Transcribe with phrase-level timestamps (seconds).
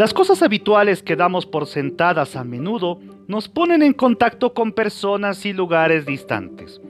[0.00, 5.44] Las cosas habituales que damos por sentadas a menudo nos ponen en contacto con personas
[5.44, 6.80] y lugares distantes.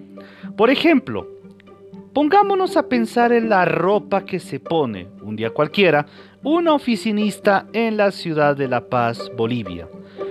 [0.57, 1.27] Por ejemplo,
[2.13, 6.07] pongámonos a pensar en la ropa que se pone, un día cualquiera,
[6.45, 9.89] una oficinista en la ciudad de La Paz, Bolivia,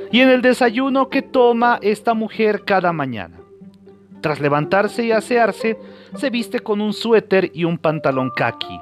[0.09, 3.41] y en el desayuno que toma esta mujer cada mañana.
[4.22, 5.77] Tras levantarse y asearse,
[6.16, 8.80] se viste con un suéter y un pantalón khaki.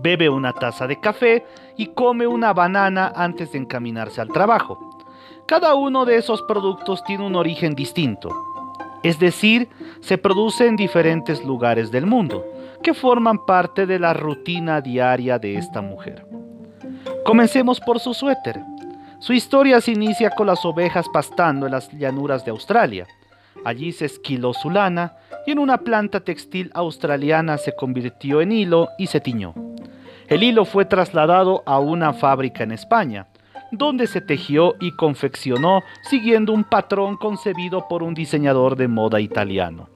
[0.00, 1.44] Bebe una taza de café
[1.76, 4.78] y come una banana antes de encaminarse al trabajo.
[5.46, 8.30] Cada uno de esos productos tiene un origen distinto,
[9.02, 9.68] es decir,
[10.00, 12.44] se produce en diferentes lugares del mundo,
[12.82, 16.26] que forman parte de la rutina diaria de esta mujer.
[17.24, 18.60] Comencemos por su suéter.
[19.20, 23.06] Su historia se inicia con las ovejas pastando en las llanuras de Australia.
[23.64, 28.88] Allí se esquiló su lana y en una planta textil australiana se convirtió en hilo
[28.98, 29.54] y se tiñó.
[30.28, 33.28] El hilo fue trasladado a una fábrica en España,
[33.72, 39.88] donde se tejió y confeccionó siguiendo un patrón concebido por un diseñador de moda italiano.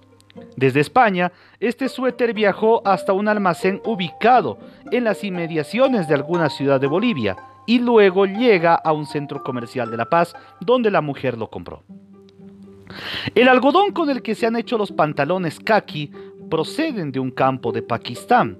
[0.56, 4.58] Desde España, este suéter viajó hasta un almacén ubicado
[4.90, 9.90] en las inmediaciones de alguna ciudad de Bolivia y luego llega a un centro comercial
[9.90, 11.82] de La Paz donde la mujer lo compró.
[13.34, 16.10] El algodón con el que se han hecho los pantalones kaki
[16.50, 18.58] proceden de un campo de Pakistán.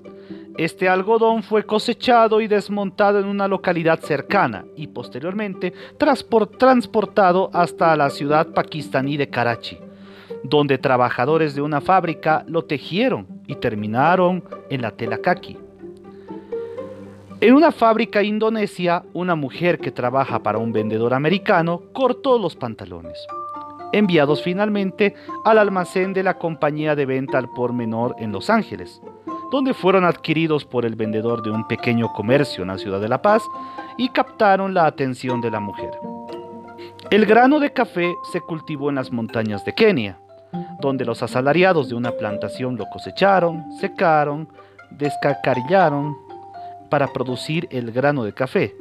[0.59, 8.11] Este algodón fue cosechado y desmontado en una localidad cercana y posteriormente transportado hasta la
[8.11, 9.79] ciudad pakistaní de Karachi,
[10.45, 15.57] donde trabajadores de una fábrica lo tejieron y terminaron en la tela kaki.
[17.41, 23.27] En una fábrica indonesia, una mujer que trabaja para un vendedor americano cortó los pantalones
[23.93, 25.15] enviados finalmente
[25.45, 29.01] al almacén de la compañía de venta al por menor en Los Ángeles,
[29.53, 33.21] donde fueron adquiridos por el vendedor de un pequeño comercio en la ciudad de La
[33.21, 33.43] Paz
[33.99, 35.91] y captaron la atención de la mujer.
[37.11, 40.19] El grano de café se cultivó en las montañas de Kenia,
[40.81, 44.49] donde los asalariados de una plantación lo cosecharon, secaron,
[44.91, 46.17] descacarillaron
[46.89, 48.75] para producir el grano de café,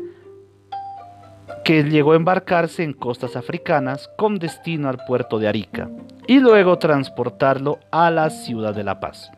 [1.66, 5.90] que llegó a embarcarse en costas africanas con destino al puerto de Arica
[6.28, 9.32] y luego transportarlo a la ciudad de La Paz.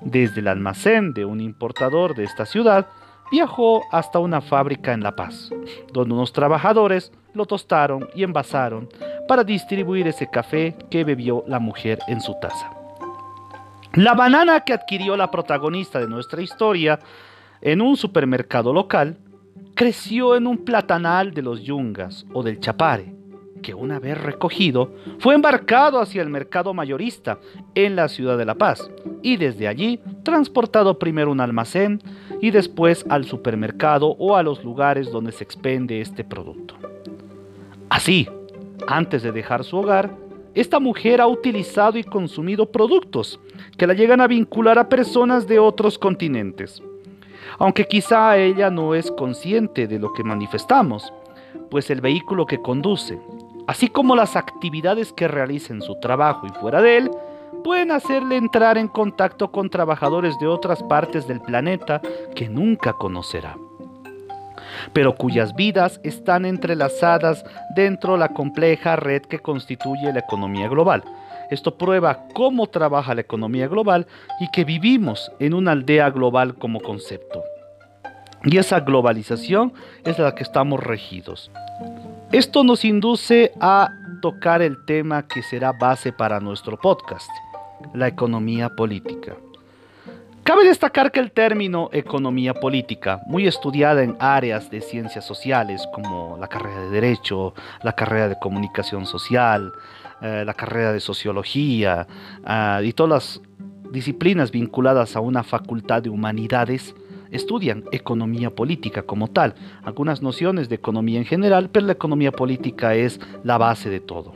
[0.00, 2.86] Desde el almacén de un importador de esta ciudad,
[3.30, 5.50] viajó hasta una fábrica en La Paz,
[5.92, 8.88] donde unos trabajadores lo tostaron y envasaron
[9.26, 12.70] para distribuir ese café que bebió la mujer en su taza.
[13.94, 16.98] La banana que adquirió la protagonista de nuestra historia
[17.60, 19.18] en un supermercado local
[19.74, 23.14] creció en un platanal de los yungas o del chapare,
[23.64, 27.38] que una vez recogido fue embarcado hacia el mercado mayorista
[27.74, 28.90] en la ciudad de La Paz
[29.22, 32.02] y desde allí transportado primero a un almacén
[32.42, 36.74] y después al supermercado o a los lugares donde se expende este producto.
[37.88, 38.28] Así,
[38.86, 40.14] antes de dejar su hogar,
[40.54, 43.40] esta mujer ha utilizado y consumido productos
[43.78, 46.82] que la llegan a vincular a personas de otros continentes
[47.58, 51.12] aunque quizá ella no es consciente de lo que manifestamos,
[51.70, 53.18] pues el vehículo que conduce,
[53.66, 57.10] así como las actividades que realiza en su trabajo y fuera de él,
[57.62, 62.00] pueden hacerle entrar en contacto con trabajadores de otras partes del planeta
[62.34, 63.56] que nunca conocerá,
[64.92, 67.44] pero cuyas vidas están entrelazadas
[67.74, 71.04] dentro de la compleja red que constituye la economía global
[71.50, 74.06] esto prueba cómo trabaja la economía global
[74.40, 77.42] y que vivimos en una aldea global como concepto.
[78.44, 79.72] Y esa globalización
[80.04, 81.50] es la que estamos regidos.
[82.32, 83.90] Esto nos induce a
[84.20, 87.28] tocar el tema que será base para nuestro podcast,
[87.92, 89.36] la economía política.
[90.42, 96.36] Cabe destacar que el término economía política, muy estudiada en áreas de ciencias sociales como
[96.38, 99.72] la carrera de Derecho, la carrera de Comunicación Social,
[100.20, 102.06] eh, la carrera de sociología
[102.44, 103.40] ah, y todas las
[103.90, 106.94] disciplinas vinculadas a una facultad de humanidades
[107.34, 112.94] estudian economía política como tal, algunas nociones de economía en general, pero la economía política
[112.94, 114.32] es la base de todo.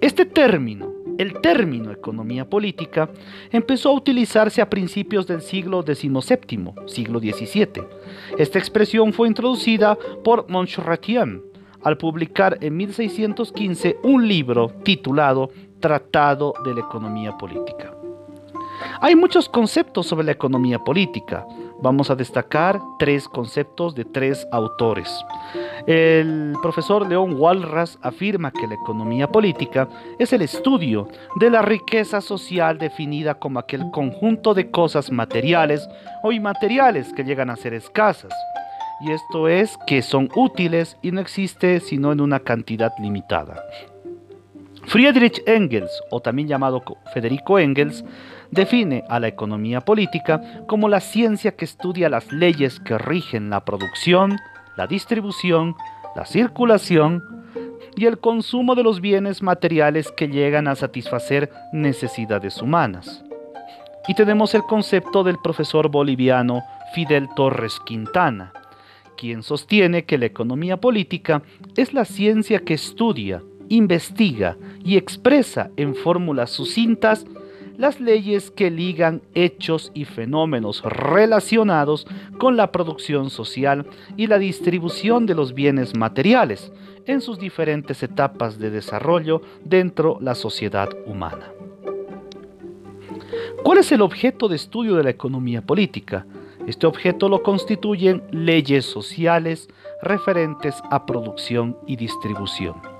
[0.00, 3.10] Este término, el término economía política,
[3.50, 7.82] empezó a utilizarse a principios del siglo XVII, siglo XVII.
[8.38, 11.42] Esta expresión fue introducida por Montchartrain
[11.82, 15.50] al publicar en 1615 un libro titulado
[15.80, 17.94] Tratado de la Economía Política.
[19.00, 21.46] Hay muchos conceptos sobre la economía política.
[21.82, 25.08] Vamos a destacar tres conceptos de tres autores.
[25.86, 29.88] El profesor León Walras afirma que la economía política
[30.18, 35.88] es el estudio de la riqueza social definida como aquel conjunto de cosas materiales
[36.22, 38.32] o inmateriales que llegan a ser escasas
[39.00, 43.64] y esto es que son útiles y no existe sino en una cantidad limitada.
[44.86, 46.82] Friedrich Engels, o también llamado
[47.14, 48.04] Federico Engels,
[48.50, 53.64] define a la economía política como la ciencia que estudia las leyes que rigen la
[53.64, 54.38] producción,
[54.76, 55.74] la distribución,
[56.16, 57.24] la circulación
[57.96, 63.24] y el consumo de los bienes materiales que llegan a satisfacer necesidades humanas.
[64.08, 66.62] Y tenemos el concepto del profesor boliviano
[66.94, 68.52] Fidel Torres Quintana,
[69.16, 71.42] quien sostiene que la economía política
[71.76, 77.26] es la ciencia que estudia, investiga y expresa en fórmulas sucintas
[77.80, 82.06] las leyes que ligan hechos y fenómenos relacionados
[82.36, 83.86] con la producción social
[84.18, 86.70] y la distribución de los bienes materiales
[87.06, 91.52] en sus diferentes etapas de desarrollo dentro de la sociedad humana.
[93.64, 96.26] ¿Cuál es el objeto de estudio de la economía política?
[96.66, 99.70] Este objeto lo constituyen leyes sociales
[100.02, 102.99] referentes a producción y distribución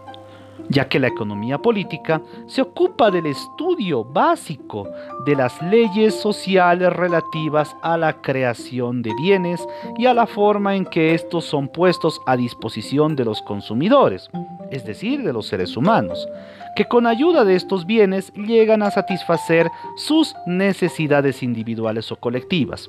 [0.71, 4.89] ya que la economía política se ocupa del estudio básico
[5.27, 9.67] de las leyes sociales relativas a la creación de bienes
[9.99, 14.31] y a la forma en que estos son puestos a disposición de los consumidores,
[14.71, 16.29] es decir, de los seres humanos,
[16.77, 22.89] que con ayuda de estos bienes llegan a satisfacer sus necesidades individuales o colectivas.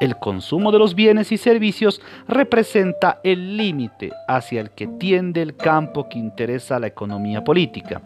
[0.00, 5.56] El consumo de los bienes y servicios representa el límite hacia el que tiende el
[5.56, 8.00] campo que interesa a la economía política.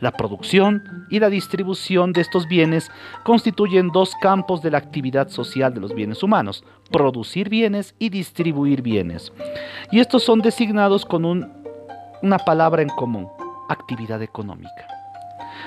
[0.00, 2.90] La producción y la distribución de estos bienes
[3.22, 8.82] constituyen dos campos de la actividad social de los bienes humanos, producir bienes y distribuir
[8.82, 9.32] bienes.
[9.92, 13.28] Y estos son designados con una palabra en común,
[13.68, 14.88] actividad económica.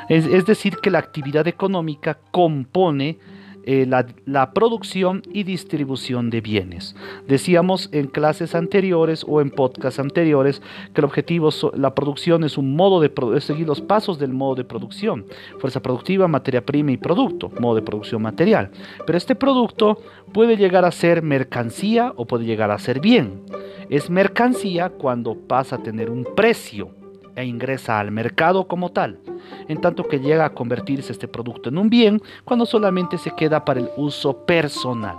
[0.09, 3.19] es decir, que la actividad económica compone
[3.65, 6.95] eh, la, producción y distribución de bienes.
[7.27, 10.61] Decíamos en clases anteriores o en podcasts anteriores
[10.93, 13.11] que el objetivo, la producción es un modo de
[13.41, 15.25] seguir los pasos del modo de producción.
[15.59, 18.71] Fuerza productiva, materia prima y producto, modo de producción material.
[19.05, 20.01] Pero este producto
[20.33, 23.41] puede llegar a ser mercancía o puede llegar a ser bien.
[23.89, 27.02] Es mercancía cuando pasa a tener un precio
[27.35, 29.19] e ingresa al mercado como tal,
[29.67, 33.65] en tanto que llega a convertirse este producto en un bien cuando solamente se queda
[33.65, 35.17] para el uso personal,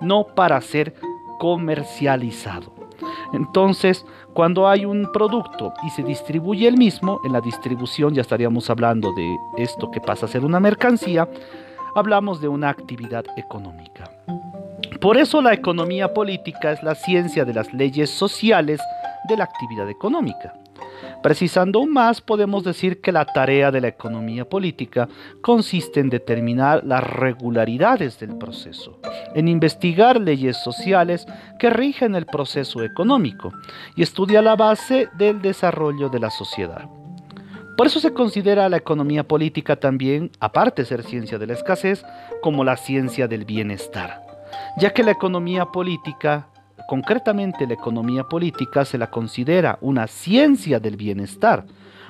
[0.00, 0.94] no para ser
[1.38, 2.72] comercializado.
[3.32, 4.04] Entonces,
[4.34, 9.12] cuando hay un producto y se distribuye el mismo, en la distribución ya estaríamos hablando
[9.14, 11.28] de esto que pasa a ser una mercancía,
[11.94, 14.10] hablamos de una actividad económica.
[15.00, 18.80] Por eso la economía política es la ciencia de las leyes sociales
[19.28, 20.54] de la actividad económica.
[21.22, 25.08] Precisando más, podemos decir que la tarea de la economía política
[25.42, 28.98] consiste en determinar las regularidades del proceso,
[29.34, 31.26] en investigar leyes sociales
[31.58, 33.52] que rigen el proceso económico
[33.96, 36.88] y estudia la base del desarrollo de la sociedad.
[37.76, 42.04] Por eso se considera la economía política también, aparte de ser ciencia de la escasez,
[42.42, 44.20] como la ciencia del bienestar,
[44.76, 46.49] ya que la economía política
[46.90, 51.64] Concretamente la economía política se la considera una ciencia del bienestar,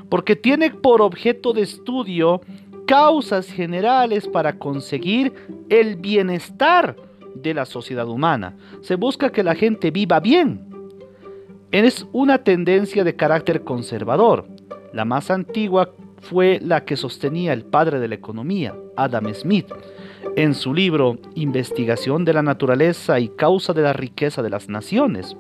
[0.08, 2.40] porque tiene por objeto de estudio
[2.86, 5.34] causas generales para conseguir
[5.68, 6.96] el bienestar
[7.34, 8.56] de la sociedad humana.
[8.80, 10.64] Se busca que la gente viva bien.
[11.72, 14.46] Es una tendencia de carácter conservador.
[14.94, 15.90] La más antigua
[16.20, 19.72] fue la que sostenía el padre de la economía, Adam Smith,
[20.36, 25.36] en su libro Investigación de la Naturaleza y Causa de la Riqueza de las Naciones,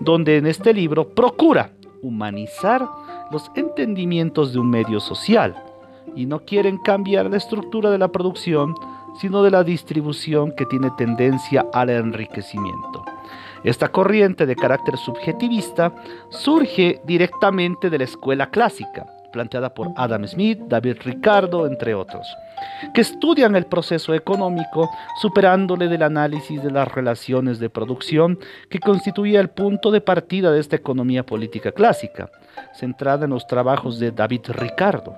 [0.00, 1.72] donde en este libro procura
[2.02, 2.88] humanizar
[3.30, 5.54] los entendimientos de un medio social
[6.16, 8.74] y no quieren cambiar la estructura de la producción,
[9.20, 13.04] sino de la distribución que tiene tendencia al enriquecimiento.
[13.62, 15.92] Esta corriente de carácter subjetivista
[16.30, 22.26] surge directamente de la escuela clásica, planteada por Adam Smith, David Ricardo, entre otros,
[22.94, 29.40] que estudian el proceso económico superándole del análisis de las relaciones de producción que constituía
[29.40, 32.30] el punto de partida de esta economía política clásica,
[32.74, 35.14] centrada en los trabajos de David Ricardo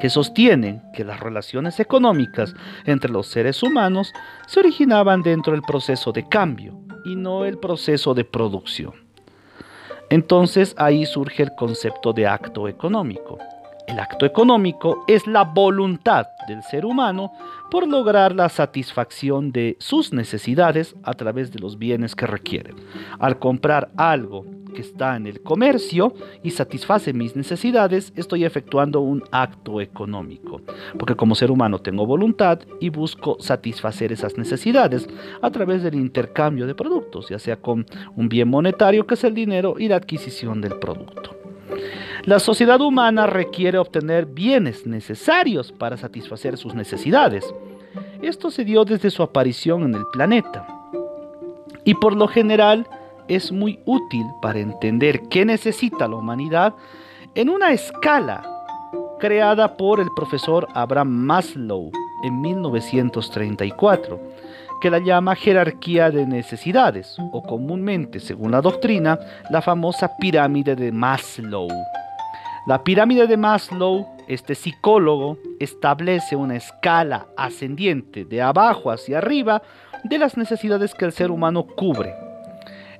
[0.00, 2.54] que sostienen que las relaciones económicas
[2.86, 4.12] entre los seres humanos
[4.48, 9.01] se originaban dentro del proceso de cambio y no el proceso de producción.
[10.12, 13.38] Entonces ahí surge el concepto de acto económico.
[13.88, 17.32] El acto económico es la voluntad del ser humano
[17.70, 22.74] por lograr la satisfacción de sus necesidades a través de los bienes que requiere.
[23.20, 29.22] Al comprar algo que está en el comercio y satisface mis necesidades, estoy efectuando un
[29.30, 30.60] acto económico.
[30.98, 35.08] Porque como ser humano tengo voluntad y busco satisfacer esas necesidades
[35.40, 37.86] a través del intercambio de productos, ya sea con
[38.16, 41.36] un bien monetario que es el dinero y la adquisición del producto.
[42.24, 47.44] La sociedad humana requiere obtener bienes necesarios para satisfacer sus necesidades.
[48.20, 50.66] Esto se dio desde su aparición en el planeta.
[51.84, 52.86] Y por lo general
[53.28, 56.74] es muy útil para entender qué necesita la humanidad
[57.34, 58.42] en una escala
[59.18, 61.90] creada por el profesor Abraham Maslow
[62.24, 64.20] en 1934,
[64.80, 69.18] que la llama jerarquía de necesidades, o comúnmente, según la doctrina,
[69.50, 71.68] la famosa pirámide de Maslow.
[72.66, 79.62] La pirámide de Maslow, este psicólogo, establece una escala ascendiente de abajo hacia arriba
[80.04, 82.31] de las necesidades que el ser humano cubre.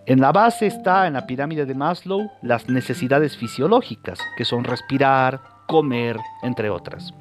[0.06, 5.40] En la base está, en la pirámide de Maslow, las necesidades fisiológicas, que son respirar,
[5.66, 7.14] comer, entre otras.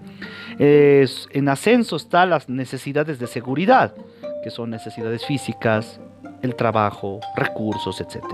[0.58, 3.94] en ascenso están las necesidades de seguridad,
[4.44, 6.00] que son necesidades físicas,
[6.42, 8.26] el trabajo, recursos, etc.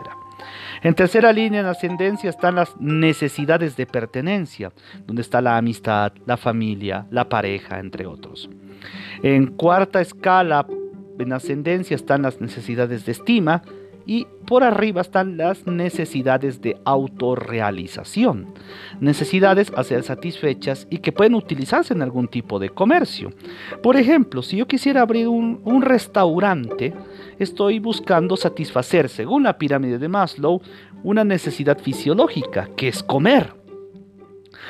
[0.81, 4.71] En tercera línea, en ascendencia, están las necesidades de pertenencia,
[5.05, 8.49] donde está la amistad, la familia, la pareja, entre otros.
[9.23, 10.65] En cuarta escala,
[11.19, 13.61] en ascendencia, están las necesidades de estima,
[14.07, 18.47] y por arriba están las necesidades de autorrealización,
[19.01, 23.33] necesidades a ser satisfechas y que pueden utilizarse en algún tipo de comercio.
[23.83, 26.93] Por ejemplo, si yo quisiera abrir un, un restaurante,
[27.37, 30.61] estoy buscando satisfacer, según la pirámide de Maslow,
[31.03, 33.56] una necesidad fisiológica, que es comer.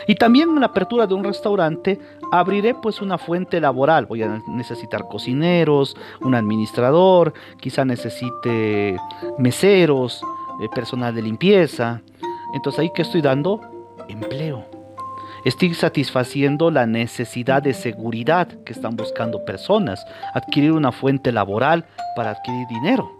[0.07, 1.99] Y también en la apertura de un restaurante
[2.31, 4.05] abriré pues una fuente laboral.
[4.05, 8.97] Voy a necesitar cocineros, un administrador, quizá necesite
[9.37, 10.21] meseros,
[10.61, 12.01] eh, personal de limpieza.
[12.53, 13.61] Entonces ahí que estoy dando
[14.07, 14.65] empleo.
[15.45, 21.85] Estoy satisfaciendo la necesidad de seguridad que están buscando personas, adquirir una fuente laboral
[22.15, 23.16] para adquirir dinero.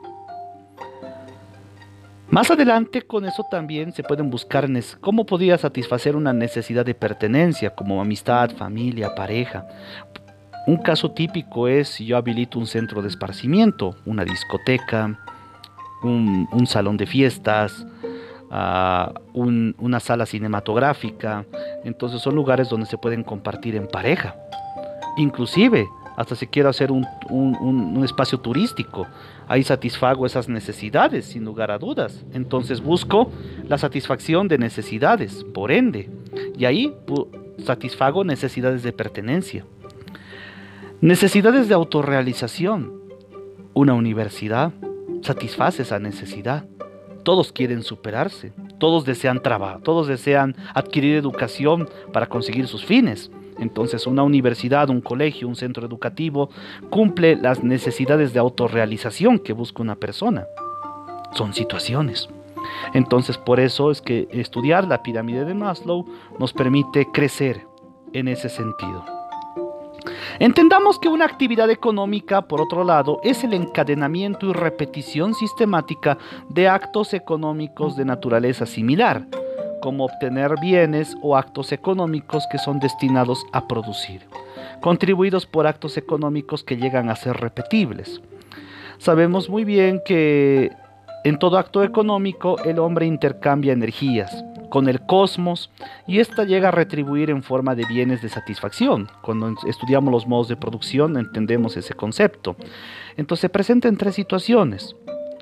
[2.29, 4.67] Más adelante con eso también se pueden buscar
[4.99, 9.65] cómo podría satisfacer una necesidad de pertenencia como amistad, familia, pareja.
[10.67, 15.17] Un caso típico es si yo habilito un centro de esparcimiento, una discoteca,
[16.03, 17.85] un, salón de fiestas,
[18.51, 21.45] ah, una sala cinematográfica.
[21.85, 24.35] Entonces son lugares donde se pueden compartir en pareja.
[25.17, 29.07] Inclusive hasta si quiero hacer un, espacio turístico.
[29.47, 32.25] Ahí satisfago esas necesidades, sin lugar a dudas.
[32.33, 33.31] Entonces busco
[33.67, 36.09] la satisfacción de necesidades, por ende.
[36.57, 36.93] Y ahí
[37.63, 39.65] satisfago necesidades de pertenencia.
[40.99, 42.93] Necesidades de autorrealización.
[43.73, 44.73] Una universidad
[45.21, 46.65] satisface esa necesidad.
[47.23, 53.29] Todos quieren superarse, todos desean trabajo, todos desean adquirir educación para conseguir sus fines.
[53.59, 56.49] Entonces una universidad, un colegio, un centro educativo
[56.89, 60.45] cumple las necesidades de autorrealización que busca una persona.
[61.33, 62.29] Son situaciones.
[62.93, 66.05] Entonces por eso es que estudiar la pirámide de Maslow
[66.39, 67.65] nos permite crecer
[68.13, 69.05] en ese sentido.
[70.39, 76.17] Entendamos que una actividad económica, por otro lado, es el encadenamiento y repetición sistemática
[76.49, 79.27] de actos económicos de naturaleza similar
[79.81, 84.21] como obtener bienes o actos económicos que son destinados a producir,
[84.81, 88.21] contribuidos por actos económicos que llegan a ser repetibles.
[88.97, 90.71] Sabemos muy bien que
[91.23, 95.71] en todo acto económico el hombre intercambia energías con el cosmos
[96.07, 99.07] y ésta llega a retribuir en forma de bienes de satisfacción.
[99.21, 102.55] Cuando estudiamos los modos de producción entendemos ese concepto.
[103.15, 104.95] Entonces se presentan tres situaciones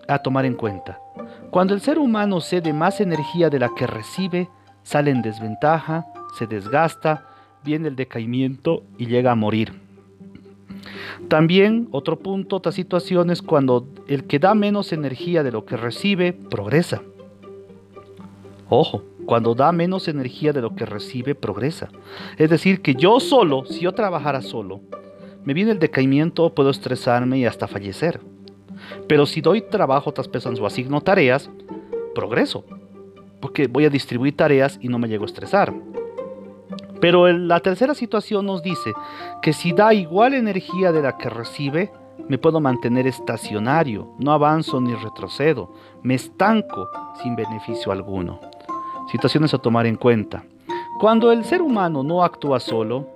[0.08, 1.00] a tomar en cuenta.
[1.55, 4.50] Cuando el ser humano cede más energía de la que recibe,
[4.83, 6.05] sale en desventaja,
[6.38, 7.29] se desgasta,
[7.63, 9.71] viene el decaimiento y llega a morir.
[11.29, 15.77] También otro punto, otra situación es cuando el que da menos energía de lo que
[15.77, 17.01] recibe, progresa.
[18.67, 21.88] Ojo, cuando da menos energía de lo que recibe, progresa.
[22.38, 24.81] Es decir, que yo solo, si yo trabajara solo,
[25.45, 28.19] me viene el decaimiento, puedo estresarme y hasta fallecer.
[29.08, 31.50] Pero si doy trabajo a otras personas o asigno tareas,
[32.13, 32.63] progreso.
[33.39, 35.74] Porque voy a distribuir tareas y no me llego a estresar.
[37.00, 38.94] Pero la tercera situación nos dice
[39.41, 41.91] que si da igual energía de la que recibe,
[42.27, 46.89] me puedo mantener estacionario, no avanzo ni retrocedo, me estanco
[47.22, 48.39] sin beneficio alguno.
[49.12, 50.44] Situaciones a tomar en cuenta.
[51.00, 53.08] Cuando el ser humano no actúa solo,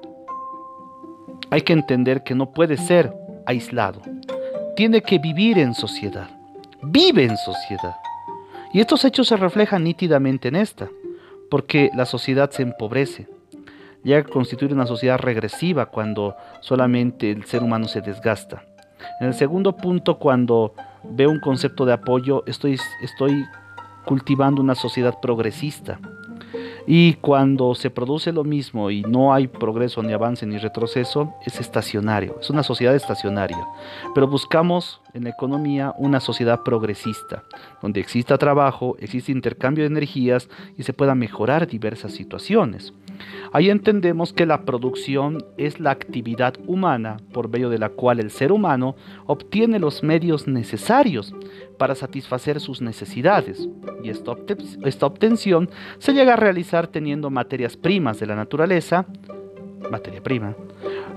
[1.50, 3.14] hay que entender que no puede ser
[3.48, 4.02] aislado
[4.80, 6.30] tiene que vivir en sociedad.
[6.82, 7.98] Vive en sociedad.
[8.72, 10.88] Y estos hechos se reflejan nítidamente en esta,
[11.52, 13.28] porque la sociedad se empobrece,
[14.06, 18.64] llega a constituir una sociedad regresiva cuando solamente el ser humano se desgasta.
[19.20, 23.44] En el segundo punto, cuando veo un concepto de apoyo, estoy, estoy
[24.06, 26.00] cultivando una sociedad progresista.
[26.88, 31.60] Y cuando se produce lo mismo y no hay progreso, ni avance, ni retroceso, es
[31.60, 33.66] estacionario, es una sociedad estacionaria.
[34.14, 37.44] Pero buscamos en la economía una sociedad progresista,
[37.82, 42.94] donde exista trabajo, existe intercambio de energías y se pueda mejorar diversas situaciones.
[43.52, 48.32] Ahí entendemos que la producción es la actividad humana por medio de la cual el
[48.32, 48.96] ser humano
[49.26, 51.34] obtiene los medios necesarios
[51.78, 53.68] para satisfacer sus necesidades.
[54.04, 59.06] Y esta, obtención se llega a realizar teniendo materias primas de la naturaleza,
[59.90, 60.56] materia prima,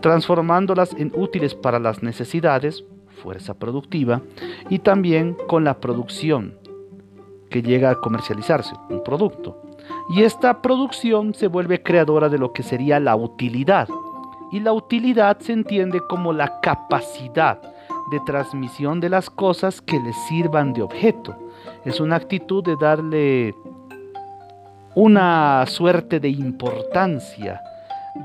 [0.00, 2.84] transformándolas en útiles para las necesidades,
[3.22, 4.22] fuerza productiva,
[4.70, 6.58] y también con la producción,
[7.50, 9.60] que llega a comercializarse, un producto.
[10.10, 13.88] Y esta producción se vuelve creadora de lo que sería la utilidad.
[14.50, 17.60] Y la utilidad se entiende como la capacidad
[18.10, 21.34] de transmisión de las cosas que le sirvan de objeto.
[21.84, 23.54] Es una actitud de darle
[24.94, 27.62] una suerte de importancia,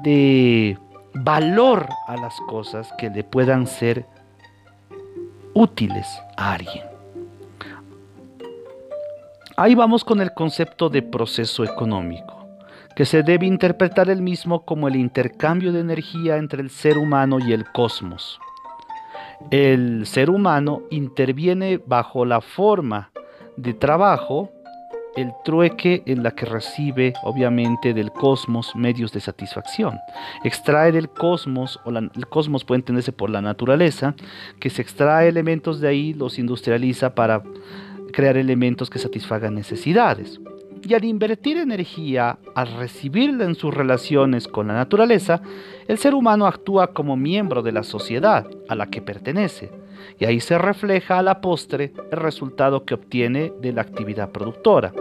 [0.03, 0.77] de
[1.13, 4.05] valor a las cosas que le puedan ser
[5.53, 6.96] útiles a alguien.
[9.57, 12.47] Ahí vamos con el concepto de proceso económico,
[12.95, 17.39] que se debe interpretar el mismo como el intercambio de energía entre el ser humano
[17.39, 18.39] y el cosmos
[19.51, 23.11] el ser humano interviene bajo la forma
[23.55, 24.51] de trabajo,
[25.15, 29.97] el trueque en la que recibe obviamente del cosmos medios de satisfacción.
[30.43, 34.15] Extrae del cosmos, o el cosmos puede entenderse por la naturaleza,
[34.59, 37.41] que se extrae elementos de ahí, los industrializa para
[38.11, 40.39] crear elementos que satisfagan necesidades.
[40.87, 45.41] Y al invertir energía, al recibirla en sus relaciones con la naturaleza,
[45.87, 49.71] el ser humano actúa como miembro de la sociedad a la que pertenece,
[50.19, 54.93] y ahí se refleja a la postre el resultado que obtiene de la actividad productora.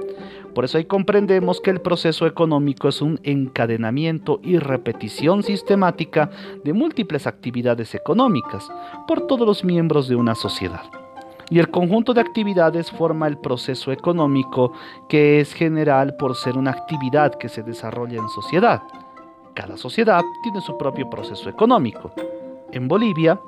[0.54, 6.30] Por eso ahí comprendemos que el proceso económico es un encadenamiento y repetición sistemática
[6.64, 8.66] de múltiples actividades económicas
[9.06, 11.05] por todos los miembros de una sociedad
[11.50, 14.72] y el conjunto de actividades forma el proceso económico
[15.08, 18.82] que es general por ser una actividad que se desarrolla en sociedad.
[19.54, 22.12] Cada sociedad tiene su propio proceso económico.
[22.72, 23.40] En Bolivia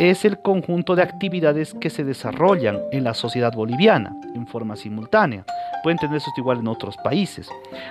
[0.00, 5.44] es el conjunto de actividades que se desarrollan en la sociedad boliviana en forma simultánea.
[5.82, 7.50] Pueden tener esto igual en otros países.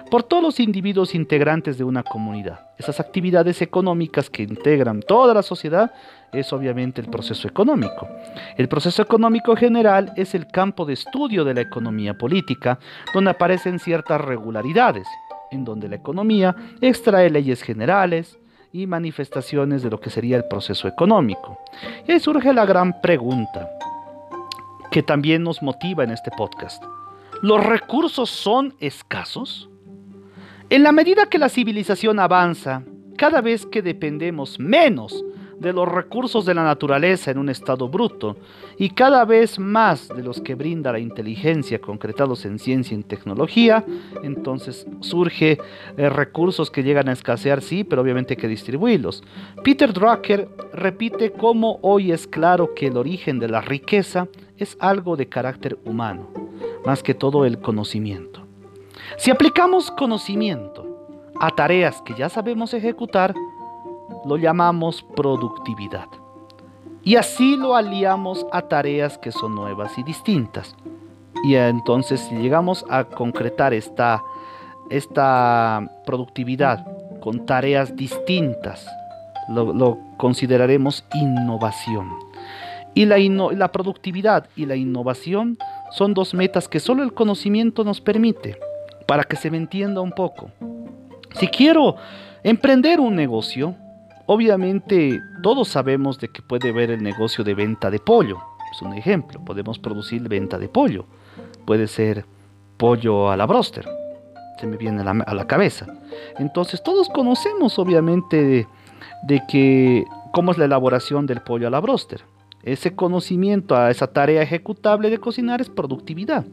[0.09, 2.61] Por todos los individuos integrantes de una comunidad.
[2.79, 5.91] Esas actividades económicas que integran toda la sociedad
[6.33, 8.07] es obviamente el proceso económico.
[8.57, 12.79] El proceso económico general es el campo de estudio de la economía política,
[13.13, 15.07] donde aparecen ciertas regularidades,
[15.51, 18.39] en donde la economía extrae leyes generales
[18.71, 21.57] y manifestaciones de lo que sería el proceso económico.
[22.07, 23.69] Y ahí surge la gran pregunta,
[24.91, 26.83] que también nos motiva en este podcast.
[27.41, 29.69] ¿Los recursos son escasos?
[30.69, 32.83] En la medida que la civilización avanza,
[33.17, 35.23] cada vez que dependemos menos
[35.59, 38.37] de los recursos de la naturaleza en un estado bruto
[38.77, 43.83] y cada vez más de los que brinda la inteligencia concretados en ciencia y tecnología,
[44.23, 45.59] entonces surge
[45.97, 49.23] eh, recursos que llegan a escasear, sí, pero obviamente hay que distribuirlos.
[49.63, 55.15] Peter Drucker repite cómo hoy es claro que el origen de la riqueza es algo
[55.15, 56.29] de carácter humano,
[56.85, 58.45] más que todo el conocimiento.
[59.17, 60.85] Si aplicamos conocimiento
[61.39, 63.33] a tareas que ya sabemos ejecutar,
[64.25, 66.07] lo llamamos productividad.
[67.03, 70.75] Y así lo aliamos a tareas que son nuevas y distintas.
[71.43, 74.21] Y entonces si llegamos a concretar esta,
[74.89, 76.85] esta productividad
[77.21, 78.85] con tareas distintas,
[79.49, 82.09] lo, consideraremos innovación.
[82.93, 85.57] Y la, la productividad y la innovación
[85.91, 88.57] son dos metas que solo el conocimiento nos permite,
[89.07, 90.51] para que se me entienda un poco.
[91.35, 91.95] Si quiero
[92.43, 93.75] emprender un negocio,
[94.31, 98.37] Obviamente todos sabemos de que puede haber el negocio de venta de pollo.
[98.71, 99.43] Es un ejemplo.
[99.43, 101.05] Podemos producir venta de pollo.
[101.65, 102.25] Puede ser
[102.77, 103.89] pollo a la broster.
[104.61, 105.87] Se me viene a la, cabeza.
[106.37, 108.67] Entonces todos conocemos obviamente
[109.23, 112.21] de, que cómo es la elaboración del pollo a la broster.
[112.61, 116.45] Ese conocimiento a esa tarea ejecutable de cocinar es productividad.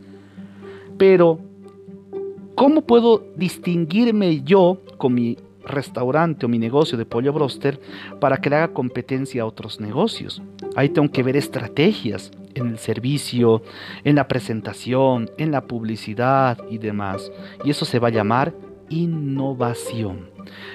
[0.96, 1.40] Pero,
[2.54, 5.36] ¿cómo puedo distinguirme yo con mi
[5.66, 7.80] restaurante o mi negocio de pollo broster
[8.20, 10.42] para que le haga competencia a otros negocios.
[10.74, 13.62] Ahí tengo que ver estrategias en el servicio,
[14.04, 17.30] en la presentación, en la publicidad y demás.
[17.64, 18.54] Y eso se va a llamar
[18.88, 20.30] innovación.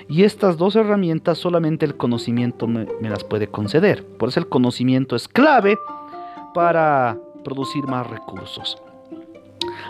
[0.08, 4.06] Y estas dos herramientas solamente el conocimiento me, las puede conceder.
[4.18, 5.78] Por eso el conocimiento es clave
[6.54, 8.82] para producir más recursos.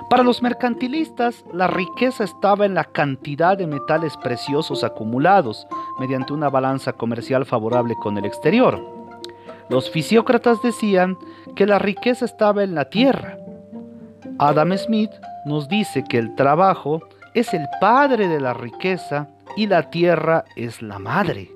[0.10, 5.68] Para los mercantilistas, la riqueza estaba en la cantidad de metales preciosos acumulados
[6.00, 8.80] mediante una balanza comercial favorable con el exterior.
[9.70, 11.18] Los fisiócratas decían
[11.56, 13.38] que la riqueza estaba en la tierra.
[14.38, 15.12] Adam Smith
[15.46, 17.02] nos dice que el trabajo
[17.34, 21.52] es el padre de la riqueza y la tierra es la madre.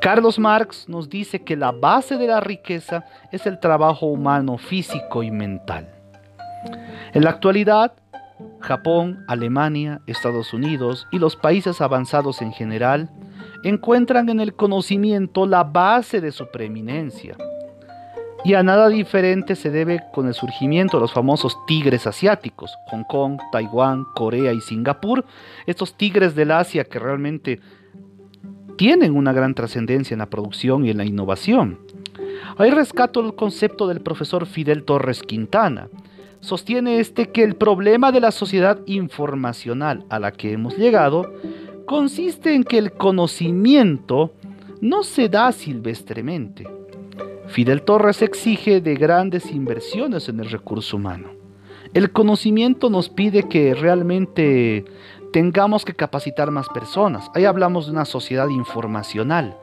[0.00, 5.22] Carlos Marx nos dice que la base de la riqueza es el trabajo humano físico
[5.22, 5.97] y mental.
[7.12, 7.92] En la actualidad,
[8.60, 13.10] Japón, Alemania, Estados Unidos y los países avanzados en general
[13.64, 17.36] encuentran en el conocimiento la base de su preeminencia.
[18.44, 23.02] Y a nada diferente se debe con el surgimiento de los famosos tigres asiáticos, Hong
[23.02, 25.24] Kong, Taiwán, Corea y Singapur,
[25.66, 27.60] estos tigres del Asia que realmente
[28.76, 31.80] tienen una gran trascendencia en la producción y en la innovación.
[32.58, 35.88] Ahí rescato el concepto del profesor Fidel Torres Quintana.
[36.40, 41.32] Sostiene este que el problema de la sociedad informacional a la que hemos llegado
[41.86, 44.32] consiste en que el conocimiento
[44.80, 46.66] no se da silvestremente.
[47.48, 51.30] Fidel Torres exige de grandes inversiones en el recurso humano.
[51.94, 54.84] El conocimiento nos pide que realmente
[55.32, 57.30] tengamos que capacitar más personas.
[57.34, 59.56] Ahí hablamos de una sociedad informacional.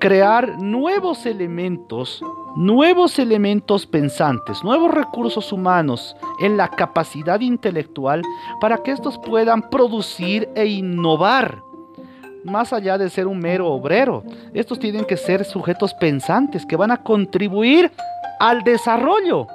[0.00, 2.22] Crear nuevos elementos,
[2.58, 8.20] nuevos elementos pensantes, nuevos recursos humanos en la capacidad intelectual
[8.60, 11.62] para que estos puedan producir e innovar
[12.44, 14.24] más allá de ser un mero obrero.
[14.52, 17.92] Estos tienen que ser sujetos pensantes que van a contribuir
[18.40, 19.46] al desarrollo.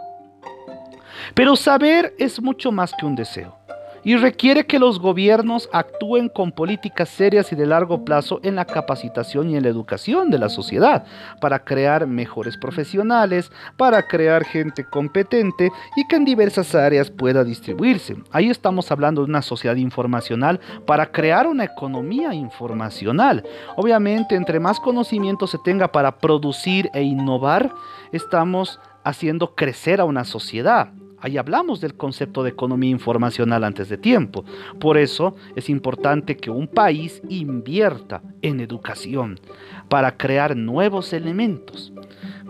[1.33, 3.62] Pero saber es mucho más que un deseo
[4.03, 8.65] y requiere que los gobiernos actúen con políticas serias y de largo plazo en la
[8.65, 11.05] capacitación y en la educación de la sociedad,
[11.39, 18.17] para crear mejores profesionales, para crear gente competente y que en diversas áreas pueda distribuirse.
[18.31, 23.43] Ahí estamos hablando de una sociedad informacional para crear una economía informacional.
[23.75, 27.73] Obviamente, entre más conocimiento se tenga para producir e innovar,
[28.11, 30.89] estamos haciendo crecer a una sociedad.
[31.23, 34.43] Ahí hablamos del concepto de economía informacional antes de tiempo.
[34.77, 39.39] Por eso es importante que un país invierta en educación
[39.87, 41.93] para crear nuevos elementos.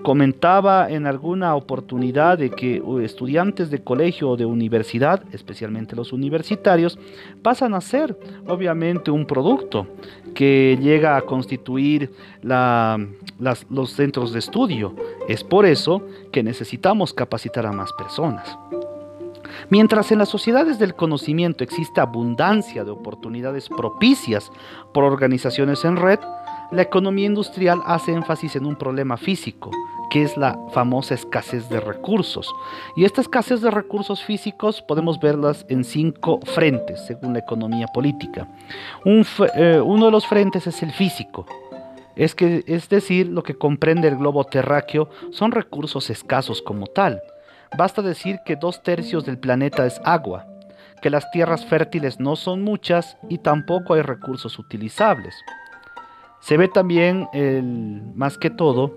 [0.02, 6.12] Comentaba en alguna oportunidad de que uh, estudiantes de colegio o de universidad, especialmente los
[6.12, 6.98] universitarios,
[7.44, 9.86] pasan a ser obviamente un producto
[10.34, 12.12] que llega a constituir
[13.44, 14.96] los centros de estudio.
[15.28, 16.02] Es por eso
[16.32, 18.58] que necesitamos capacitar a más personas.
[19.70, 24.52] Mientras en las sociedades del conocimiento existe abundancia de oportunidades propicias
[24.94, 26.20] por organizaciones en red,
[26.72, 29.70] la economía industrial hace énfasis en un problema físico,
[30.10, 32.52] que es la famosa escasez de recursos.
[32.96, 38.48] Y esta escasez de recursos físicos podemos verlas en cinco frentes, según la economía política.
[39.06, 41.46] Eh, uno de los frentes es el físico.
[42.16, 47.22] Es, que, es decir, lo que comprende el globo terráqueo son recursos escasos como tal.
[47.78, 50.46] Basta decir que dos tercios del planeta es agua,
[51.02, 55.36] que las tierras fértiles no son muchas y tampoco hay recursos utilizables.
[56.40, 58.96] Se ve también, el, más que todo,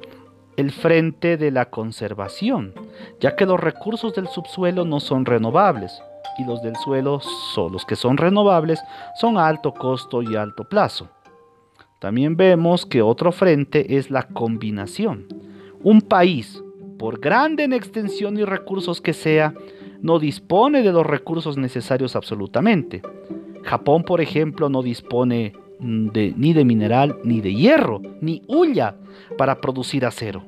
[0.57, 2.75] el frente de la conservación,
[3.21, 6.03] ya que los recursos del subsuelo no son renovables
[6.39, 7.21] y los del suelo,
[7.55, 8.83] son los que son renovables,
[9.21, 11.09] son a alto costo y alto plazo.
[11.99, 15.27] También vemos que otro frente es la combinación.
[15.83, 16.63] Un país,
[16.99, 19.55] por grande en extensión y recursos que sea,
[20.03, 23.03] no dispone de los recursos necesarios absolutamente.
[23.63, 28.97] Japón, por ejemplo, no dispone ni de mineral, ni de hierro, ni hulla
[29.37, 30.45] para producir acero.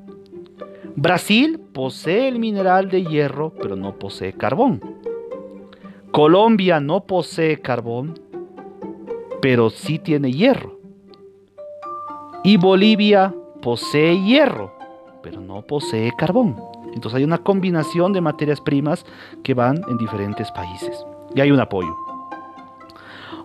[0.95, 4.81] Brasil posee el mineral de hierro, pero no posee carbón.
[6.11, 8.19] Colombia no posee carbón,
[9.41, 10.78] pero sí tiene hierro.
[12.43, 14.71] Y Bolivia posee hierro,
[15.21, 16.55] pero no posee carbón.
[16.93, 19.05] Entonces hay una combinación de materias primas
[19.43, 21.05] que van en diferentes países.
[21.35, 21.93] Y hay un apoyo.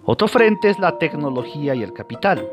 [0.04, 2.46] Otro frente es la tecnología y el capital,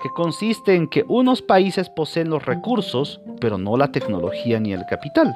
[0.00, 4.84] que consiste en que unos países poseen los recursos, pero no la tecnología ni el
[4.86, 5.34] capital.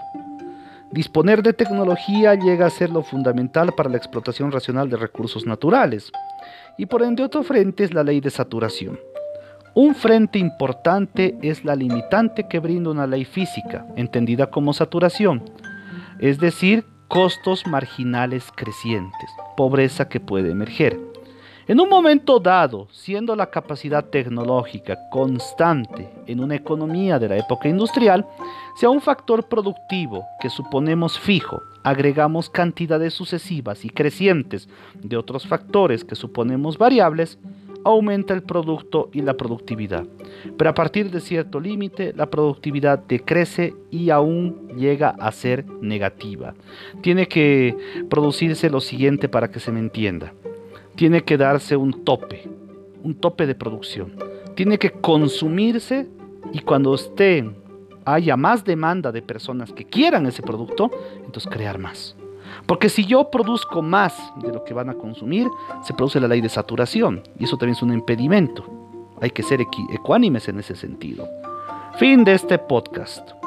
[0.93, 6.13] Disponer de tecnología llega a ser lo fundamental para la explotación racional de recursos naturales.
[6.79, 8.99] Y por ende otro frente es la ley de saturación.
[9.79, 15.43] Un frente importante es la limitante que brinda una ley física, entendida como saturación,
[16.19, 20.99] es decir, costos marginales crecientes, pobreza que puede emerger.
[21.69, 27.69] En un momento dado, siendo la capacidad tecnológica constante en una economía de la época
[27.69, 28.27] industrial,
[28.81, 35.47] si a un factor productivo que suponemos fijo agregamos cantidades sucesivas y crecientes de otros
[35.47, 37.39] factores que suponemos variables,
[37.87, 40.07] aumenta el producto y la productividad.
[40.57, 46.55] Pero a partir de cierto límite, la productividad decrece y aún llega a ser negativa.
[47.01, 47.77] Tiene que
[48.09, 50.33] producirse lo siguiente para que se me entienda
[50.97, 52.49] tiene que darse un tope,
[53.05, 54.17] un tope de producción.
[54.55, 56.09] Tiene que consumirse
[56.53, 57.49] y cuando esté
[58.05, 60.91] haya más demanda de personas que quieran ese producto,
[61.25, 62.17] entonces crear más.
[62.67, 65.49] Porque si yo produzco más de lo que van a consumir,
[65.83, 68.65] se produce la ley de saturación y eso también es un impedimento.
[69.21, 71.29] Hay que ser ecuánimes en ese sentido.
[71.99, 73.46] Fin de este podcast.